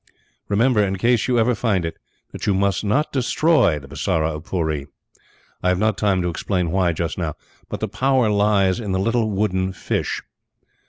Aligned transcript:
Remember, 0.49 0.83
in 0.83 0.95
case 0.97 1.27
you 1.27 1.37
ever 1.37 1.53
find 1.53 1.85
it, 1.85 1.95
that 2.31 2.47
you 2.47 2.55
must 2.55 2.83
not 2.83 3.11
destroy 3.11 3.77
the 3.77 3.87
Bisara 3.87 4.31
of 4.35 4.45
Pooree. 4.45 4.87
I 5.61 5.69
have 5.69 5.77
not 5.77 5.95
time 5.95 6.23
to 6.23 6.27
explain 6.29 6.71
why 6.71 6.91
just 6.91 7.19
now, 7.19 7.35
but 7.69 7.81
the 7.81 7.87
power 7.87 8.27
lies 8.31 8.79
in 8.79 8.93
the 8.93 8.99
little 8.99 9.29
wooden 9.29 9.73
fish. 9.73 10.23